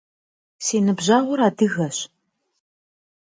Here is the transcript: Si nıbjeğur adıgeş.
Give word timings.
Si 0.65 0.77
nıbjeğur 0.85 1.39
adıgeş. 1.47 1.97